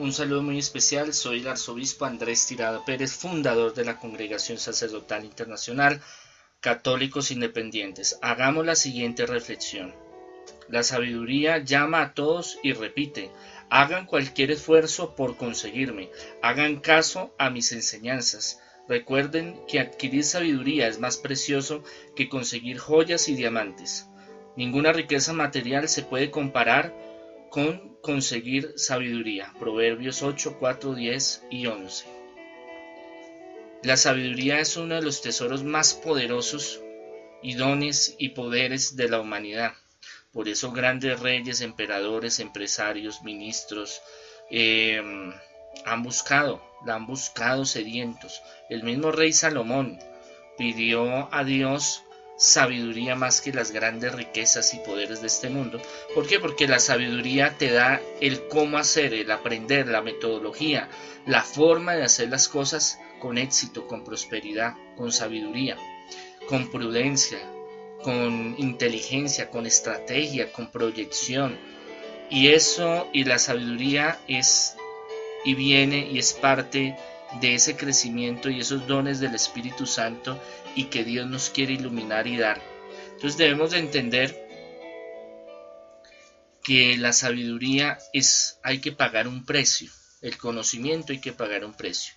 un 0.00 0.14
saludo 0.14 0.42
muy 0.42 0.58
especial. 0.58 1.12
Soy 1.12 1.40
el 1.40 1.48
arzobispo 1.48 2.06
Andrés 2.06 2.46
Tirado 2.46 2.86
Pérez, 2.86 3.12
fundador 3.12 3.74
de 3.74 3.84
la 3.84 3.98
Congregación 3.98 4.56
Sacerdotal 4.56 5.26
Internacional 5.26 6.00
Católicos 6.60 7.30
Independientes. 7.30 8.18
Hagamos 8.22 8.64
la 8.64 8.76
siguiente 8.76 9.26
reflexión. 9.26 9.94
La 10.70 10.84
sabiduría 10.84 11.58
llama 11.58 12.00
a 12.00 12.14
todos 12.14 12.58
y 12.62 12.72
repite, 12.72 13.30
hagan 13.68 14.06
cualquier 14.06 14.52
esfuerzo 14.52 15.14
por 15.14 15.36
conseguirme, 15.36 16.08
hagan 16.40 16.80
caso 16.80 17.34
a 17.36 17.50
mis 17.50 17.70
enseñanzas. 17.72 18.58
Recuerden 18.88 19.60
que 19.68 19.80
adquirir 19.80 20.24
sabiduría 20.24 20.88
es 20.88 20.98
más 20.98 21.18
precioso 21.18 21.84
que 22.16 22.30
conseguir 22.30 22.78
joyas 22.78 23.28
y 23.28 23.34
diamantes. 23.34 24.06
Ninguna 24.56 24.94
riqueza 24.94 25.34
material 25.34 25.90
se 25.90 26.02
puede 26.02 26.30
comparar 26.30 27.09
con 27.50 27.96
conseguir 28.00 28.74
sabiduría. 28.76 29.52
Proverbios 29.58 30.22
8, 30.22 30.56
4, 30.58 30.94
10 30.94 31.44
y 31.50 31.66
11. 31.66 32.06
La 33.82 33.96
sabiduría 33.96 34.60
es 34.60 34.76
uno 34.76 34.94
de 34.94 35.02
los 35.02 35.20
tesoros 35.20 35.64
más 35.64 35.94
poderosos 35.94 36.80
y 37.42 37.54
dones 37.54 38.14
y 38.18 38.30
poderes 38.30 38.96
de 38.96 39.08
la 39.08 39.20
humanidad. 39.20 39.72
Por 40.32 40.48
eso 40.48 40.70
grandes 40.70 41.18
reyes, 41.18 41.60
emperadores, 41.60 42.38
empresarios, 42.38 43.22
ministros 43.22 44.00
em, 44.50 45.32
han 45.84 46.02
buscado, 46.02 46.62
la 46.86 46.94
han 46.94 47.06
buscado 47.06 47.64
sedientos. 47.64 48.42
El 48.68 48.84
mismo 48.84 49.10
rey 49.10 49.32
Salomón 49.32 49.98
pidió 50.56 51.34
a 51.34 51.42
Dios 51.42 52.04
sabiduría 52.40 53.16
más 53.16 53.42
que 53.42 53.52
las 53.52 53.70
grandes 53.70 54.14
riquezas 54.14 54.72
y 54.72 54.78
poderes 54.78 55.20
de 55.20 55.26
este 55.26 55.50
mundo. 55.50 55.80
¿Por 56.14 56.26
qué? 56.26 56.40
Porque 56.40 56.66
la 56.66 56.78
sabiduría 56.78 57.58
te 57.58 57.70
da 57.70 58.00
el 58.22 58.48
cómo 58.48 58.78
hacer, 58.78 59.12
el 59.12 59.30
aprender, 59.30 59.86
la 59.88 60.00
metodología, 60.00 60.88
la 61.26 61.42
forma 61.42 61.94
de 61.94 62.04
hacer 62.04 62.30
las 62.30 62.48
cosas 62.48 62.98
con 63.18 63.36
éxito, 63.36 63.86
con 63.86 64.04
prosperidad, 64.04 64.72
con 64.96 65.12
sabiduría, 65.12 65.76
con 66.48 66.70
prudencia, 66.70 67.40
con 68.02 68.54
inteligencia, 68.56 69.50
con 69.50 69.66
estrategia, 69.66 70.50
con 70.50 70.70
proyección. 70.70 71.58
Y 72.30 72.48
eso 72.48 73.10
y 73.12 73.24
la 73.24 73.38
sabiduría 73.38 74.18
es 74.28 74.76
y 75.44 75.54
viene 75.54 76.08
y 76.10 76.18
es 76.18 76.32
parte 76.32 76.96
de 77.40 77.54
ese 77.54 77.76
crecimiento 77.76 78.50
y 78.50 78.60
esos 78.60 78.86
dones 78.86 79.20
del 79.20 79.34
Espíritu 79.34 79.86
Santo 79.86 80.40
y 80.74 80.84
que 80.84 81.04
Dios 81.04 81.28
nos 81.28 81.50
quiere 81.50 81.74
iluminar 81.74 82.26
y 82.26 82.36
dar. 82.36 82.60
Entonces 83.12 83.36
debemos 83.36 83.70
de 83.70 83.78
entender 83.78 84.48
que 86.62 86.96
la 86.96 87.12
sabiduría 87.12 87.98
es, 88.12 88.58
hay 88.62 88.80
que 88.80 88.92
pagar 88.92 89.28
un 89.28 89.44
precio, 89.44 89.90
el 90.22 90.36
conocimiento 90.38 91.12
hay 91.12 91.20
que 91.20 91.32
pagar 91.32 91.64
un 91.64 91.74
precio. 91.74 92.14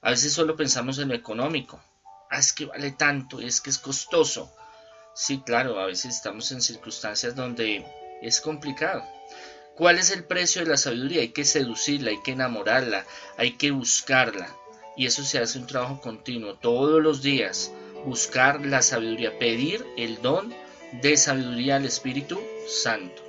A 0.00 0.10
veces 0.10 0.32
solo 0.32 0.56
pensamos 0.56 0.98
en 0.98 1.08
lo 1.08 1.14
económico, 1.14 1.82
ah, 2.30 2.38
es 2.38 2.52
que 2.52 2.66
vale 2.66 2.92
tanto, 2.92 3.40
es 3.40 3.60
que 3.60 3.70
es 3.70 3.78
costoso. 3.78 4.54
Sí, 5.14 5.42
claro, 5.44 5.80
a 5.80 5.86
veces 5.86 6.14
estamos 6.14 6.52
en 6.52 6.62
circunstancias 6.62 7.34
donde 7.34 7.84
es 8.22 8.40
complicado. 8.40 9.04
¿Cuál 9.78 10.00
es 10.00 10.10
el 10.10 10.24
precio 10.24 10.64
de 10.64 10.70
la 10.70 10.76
sabiduría? 10.76 11.20
Hay 11.20 11.28
que 11.28 11.44
seducirla, 11.44 12.10
hay 12.10 12.20
que 12.20 12.32
enamorarla, 12.32 13.06
hay 13.36 13.52
que 13.52 13.70
buscarla. 13.70 14.52
Y 14.96 15.06
eso 15.06 15.22
se 15.22 15.38
hace 15.38 15.56
un 15.56 15.68
trabajo 15.68 16.00
continuo, 16.00 16.56
todos 16.56 17.00
los 17.00 17.22
días, 17.22 17.70
buscar 18.04 18.66
la 18.66 18.82
sabiduría, 18.82 19.38
pedir 19.38 19.86
el 19.96 20.20
don 20.20 20.52
de 21.00 21.16
sabiduría 21.16 21.76
al 21.76 21.84
Espíritu 21.84 22.40
Santo. 22.66 23.22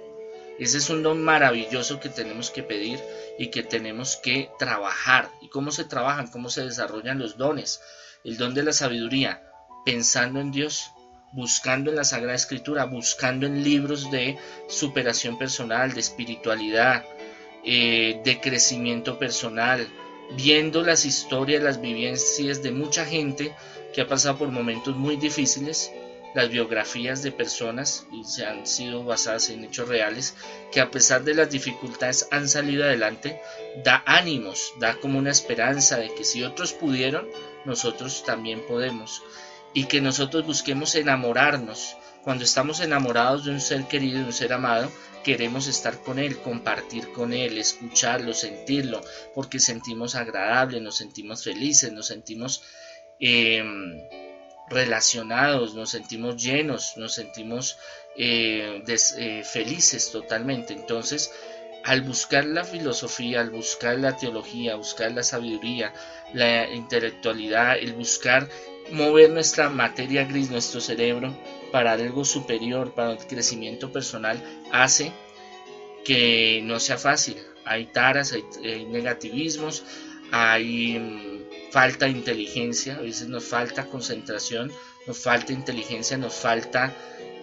Ese 0.58 0.80
es 0.80 0.90
un 0.90 1.04
don 1.04 1.24
maravilloso 1.24 2.00
que 2.00 2.10
tenemos 2.10 2.50
que 2.50 2.64
pedir 2.64 3.00
y 3.38 3.52
que 3.52 3.62
tenemos 3.62 4.16
que 4.16 4.50
trabajar. 4.58 5.30
¿Y 5.44 5.50
cómo 5.50 5.70
se 5.70 5.86
trabajan? 5.86 6.32
¿Cómo 6.32 6.50
se 6.50 6.66
desarrollan 6.66 7.20
los 7.20 7.38
dones? 7.38 7.80
El 8.24 8.38
don 8.38 8.56
de 8.56 8.64
la 8.64 8.74
sabiduría, 8.74 9.44
pensando 9.86 10.40
en 10.40 10.50
Dios, 10.50 10.94
buscando 11.32 11.90
en 11.90 11.96
la 11.96 12.04
Sagrada 12.04 12.36
Escritura, 12.36 12.86
buscando 12.86 13.46
en 13.46 13.64
libros 13.64 14.10
de 14.12 14.38
superación 14.68 15.38
personal, 15.38 15.94
de 15.94 16.00
espiritualidad, 16.00 17.06
eh, 17.64 18.22
de 18.24 18.40
crecimiento 18.40 19.20
personal, 19.20 19.88
viendo 20.36 20.84
las 20.84 21.06
historias, 21.06 21.62
las 21.64 21.82
vivencias 21.82 22.64
de 22.64 22.72
mucha 22.72 23.06
gente 23.06 23.54
que 23.94 24.02
ha 24.02 24.08
pasado 24.08 24.38
por 24.38 24.50
momentos 24.50 24.96
muy 24.96 25.18
difíciles, 25.18 25.92
las 26.34 26.50
biografías 26.50 27.24
de 27.24 27.32
personas 27.32 28.06
y 28.12 28.24
se 28.24 28.46
han 28.46 28.68
sido 28.68 29.04
basadas 29.04 29.50
en 29.50 29.64
hechos 29.64 29.88
reales 29.88 30.36
que 30.72 30.80
a 30.80 30.92
pesar 30.92 31.24
de 31.24 31.34
las 31.34 31.50
dificultades 31.50 32.28
han 32.32 32.48
salido 32.48 32.84
adelante, 32.84 33.42
da 33.84 34.04
ánimos, 34.06 34.74
da 34.80 34.96
como 35.00 35.18
una 35.18 35.32
esperanza 35.32 35.98
de 35.98 36.14
que 36.14 36.24
si 36.24 36.44
otros 36.44 36.74
pudieron, 36.74 37.28
nosotros 37.66 38.24
también 38.24 38.62
podemos 38.68 39.24
y 39.74 39.86
que 39.86 40.02
nosotros 40.02 40.46
busquemos 40.46 40.96
enamorarnos. 40.96 41.96
Cuando 42.24 42.44
estamos 42.44 42.80
enamorados 42.82 43.46
de 43.46 43.52
un 43.52 43.62
ser 43.62 43.86
querido, 43.86 44.20
de 44.20 44.26
un 44.26 44.34
ser 44.34 44.54
amado, 44.54 44.92
queremos 45.24 45.68
estar 45.68 46.00
con 46.00 46.20
él, 46.20 46.38
compartir 46.40 47.12
con 47.12 47.34
él, 47.34 47.58
escucharlo, 47.58 48.34
sentirlo, 48.34 49.02
porque 49.34 49.60
sentimos 49.60 50.16
agradable, 50.16 50.82
nos 50.82 50.98
sentimos 50.98 51.44
felices, 51.44 51.92
nos 51.92 52.08
sentimos 52.08 52.64
em, 53.20 54.02
relacionados, 54.70 55.76
nos 55.76 55.90
sentimos 55.90 56.42
llenos, 56.42 56.94
nos 56.98 57.14
sentimos 57.14 57.78
eh, 58.18 58.84
eh, 58.88 59.44
felices 59.44 60.12
totalmente. 60.12 60.74
Entonces, 60.74 61.32
al 61.84 62.02
buscar 62.02 62.46
la 62.46 62.64
filosofía, 62.64 63.42
al 63.42 63.50
buscar 63.50 63.98
la 63.98 64.16
teología, 64.16 64.76
buscar 64.76 65.12
la 65.12 65.24
sabiduría, 65.24 65.94
la 66.34 66.70
intelectualidad, 66.70 67.78
el 67.78 67.94
buscar 67.94 68.48
mover 68.92 69.30
nuestra 69.30 69.70
materia 69.70 70.24
gris, 70.26 70.50
nuestro 70.50 70.82
cerebro, 70.82 71.36
para 71.72 71.94
algo 71.94 72.26
superior, 72.26 72.94
para 72.94 73.14
el 73.14 73.18
crecimiento 73.20 73.92
personal, 73.92 74.42
hace 74.72 75.12
que 76.04 76.62
no 76.64 76.80
sea 76.80 76.98
fácil. 76.98 77.38
Hay 77.66 77.86
taras, 77.88 78.34
hay, 78.34 78.86
negativismos, 78.86 79.84
hay 80.32 80.98
mm, 80.98 81.72
falta 81.72 82.06
de 82.06 82.12
inteligencia, 82.12 82.96
a 82.96 83.02
veces 83.02 83.28
nos 83.28 83.46
falta 83.46 83.86
concentración, 83.86 84.72
nos 85.06 85.18
falta 85.18 85.54
inteligencia, 85.54 86.18
nos 86.18 86.34
falta 86.34 86.96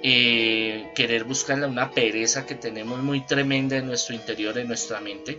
eh, 0.03 0.91
querer 0.95 1.25
buscar 1.25 1.63
una 1.65 1.91
pereza 1.91 2.47
que 2.47 2.55
tenemos 2.55 3.01
muy 3.03 3.25
tremenda 3.27 3.77
en 3.77 3.87
nuestro 3.87 4.15
interior, 4.15 4.59
en 4.59 4.69
nuestra 4.69 5.01
mente, 5.01 5.39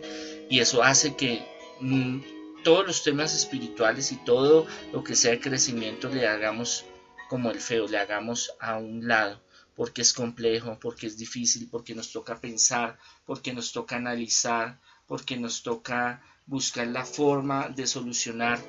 y 0.49 0.59
eso 0.59 0.83
hace 0.83 1.15
que 1.15 1.41
mm, 1.79 2.36
todos 2.67 2.85
los 2.85 3.01
temas 3.01 3.33
espirituales 3.33 4.11
y 4.11 4.17
todo 4.17 4.67
lo 4.91 5.01
que 5.01 5.15
sea 5.15 5.39
crecimiento 5.39 6.09
le 6.09 6.27
hagamos 6.27 6.83
como 7.29 7.49
el 7.49 7.61
feo, 7.61 7.87
le 7.87 7.97
hagamos 7.97 8.51
a 8.59 8.75
un 8.75 9.07
lado, 9.07 9.39
porque 9.73 10.01
es 10.01 10.11
complejo, 10.11 10.77
porque 10.77 11.07
es 11.07 11.17
difícil, 11.17 11.69
porque 11.71 11.95
nos 11.95 12.11
toca 12.11 12.41
pensar, 12.41 12.97
porque 13.25 13.53
nos 13.53 13.71
toca 13.71 13.95
analizar, 13.95 14.81
porque 15.07 15.37
nos 15.37 15.63
toca 15.63 16.21
buscar 16.45 16.87
la 16.87 17.05
forma 17.05 17.69
de 17.69 17.87
solucionar. 17.87 18.59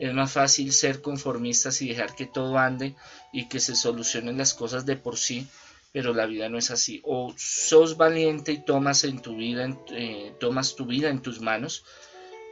Es 0.00 0.12
más 0.12 0.32
fácil 0.32 0.72
ser 0.72 1.00
conformistas 1.00 1.82
y 1.82 1.90
dejar 1.90 2.16
que 2.16 2.26
todo 2.26 2.58
ande 2.58 2.96
y 3.32 3.46
que 3.48 3.60
se 3.60 3.76
solucionen 3.76 4.36
las 4.36 4.52
cosas 4.52 4.84
de 4.84 4.96
por 4.96 5.16
sí, 5.16 5.46
pero 5.92 6.12
la 6.12 6.26
vida 6.26 6.48
no 6.48 6.58
es 6.58 6.72
así. 6.72 7.00
O 7.04 7.32
sos 7.36 7.96
valiente 7.96 8.50
y 8.50 8.64
tomas 8.64 9.04
en 9.04 9.22
tu 9.22 9.36
vida, 9.36 9.68
eh, 9.92 10.34
tomas 10.40 10.74
tu 10.74 10.86
vida 10.86 11.08
en 11.08 11.22
tus 11.22 11.40
manos, 11.40 11.84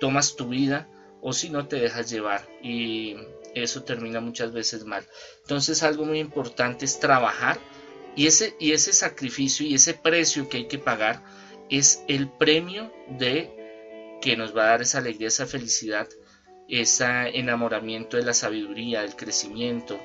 tomas 0.00 0.36
tu 0.36 0.48
vida 0.48 0.88
o 1.20 1.32
si 1.32 1.50
no 1.50 1.66
te 1.66 1.76
dejas 1.76 2.10
llevar 2.10 2.48
y 2.62 3.16
eso 3.54 3.82
termina 3.82 4.20
muchas 4.20 4.52
veces 4.52 4.84
mal. 4.84 5.04
Entonces 5.42 5.82
algo 5.82 6.04
muy 6.04 6.18
importante 6.20 6.84
es 6.84 7.00
trabajar 7.00 7.58
y 8.16 8.26
ese, 8.26 8.56
y 8.58 8.72
ese 8.72 8.92
sacrificio 8.92 9.66
y 9.66 9.74
ese 9.74 9.94
precio 9.94 10.48
que 10.48 10.58
hay 10.58 10.68
que 10.68 10.78
pagar 10.78 11.22
es 11.70 12.02
el 12.08 12.28
premio 12.28 12.92
de 13.08 14.18
que 14.20 14.36
nos 14.36 14.56
va 14.56 14.64
a 14.64 14.68
dar 14.68 14.82
esa 14.82 14.98
alegría, 14.98 15.28
esa 15.28 15.46
felicidad, 15.46 16.08
ese 16.68 17.04
enamoramiento 17.34 18.16
de 18.16 18.24
la 18.24 18.34
sabiduría, 18.34 19.02
del 19.02 19.16
crecimiento, 19.16 19.98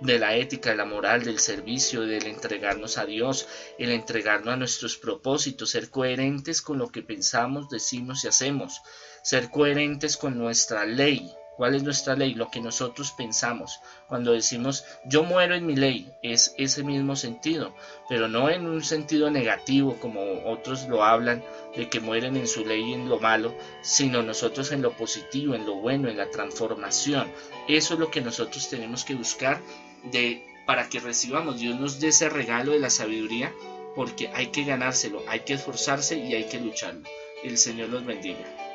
de 0.00 0.18
la 0.18 0.34
ética, 0.36 0.70
de 0.70 0.76
la 0.76 0.84
moral, 0.84 1.24
del 1.24 1.38
servicio, 1.38 2.02
del 2.02 2.26
entregarnos 2.26 2.98
a 2.98 3.04
Dios, 3.04 3.46
el 3.78 3.90
entregarnos 3.90 4.54
a 4.54 4.56
nuestros 4.56 4.96
propósitos, 4.96 5.70
ser 5.70 5.90
coherentes 5.90 6.62
con 6.62 6.78
lo 6.78 6.88
que 6.88 7.02
pensamos, 7.02 7.68
decimos 7.68 8.24
y 8.24 8.28
hacemos, 8.28 8.80
ser 9.22 9.50
coherentes 9.50 10.16
con 10.16 10.38
nuestra 10.38 10.86
ley. 10.86 11.30
¿Cuál 11.56 11.74
es 11.74 11.82
nuestra 11.82 12.16
ley? 12.16 12.32
Lo 12.32 12.50
que 12.50 12.62
nosotros 12.62 13.12
pensamos. 13.12 13.80
Cuando 14.08 14.32
decimos 14.32 14.86
yo 15.04 15.24
muero 15.24 15.54
en 15.54 15.66
mi 15.66 15.76
ley, 15.76 16.10
es 16.22 16.54
ese 16.56 16.82
mismo 16.82 17.16
sentido, 17.16 17.74
pero 18.08 18.28
no 18.28 18.48
en 18.48 18.64
un 18.64 18.82
sentido 18.82 19.30
negativo 19.30 19.98
como 20.00 20.22
otros 20.46 20.88
lo 20.88 21.04
hablan, 21.04 21.44
de 21.76 21.90
que 21.90 22.00
mueren 22.00 22.38
en 22.38 22.48
su 22.48 22.64
ley 22.64 22.80
y 22.80 22.94
en 22.94 23.10
lo 23.10 23.18
malo, 23.18 23.54
sino 23.82 24.22
nosotros 24.22 24.72
en 24.72 24.80
lo 24.80 24.92
positivo, 24.92 25.54
en 25.54 25.66
lo 25.66 25.74
bueno, 25.74 26.08
en 26.08 26.16
la 26.16 26.30
transformación. 26.30 27.30
Eso 27.68 27.92
es 27.92 28.00
lo 28.00 28.10
que 28.10 28.22
nosotros 28.22 28.70
tenemos 28.70 29.04
que 29.04 29.14
buscar 29.14 29.60
de, 30.04 30.44
para 30.66 30.88
que 30.88 31.00
recibamos, 31.00 31.60
Dios 31.60 31.78
nos 31.78 32.00
dé 32.00 32.08
ese 32.08 32.28
regalo 32.28 32.72
de 32.72 32.80
la 32.80 32.90
sabiduría, 32.90 33.52
porque 33.94 34.28
hay 34.28 34.48
que 34.48 34.64
ganárselo, 34.64 35.22
hay 35.28 35.40
que 35.40 35.54
esforzarse 35.54 36.16
y 36.16 36.34
hay 36.34 36.44
que 36.44 36.60
lucharlo. 36.60 37.02
El 37.42 37.58
Señor 37.58 37.88
los 37.88 38.04
bendiga. 38.04 38.69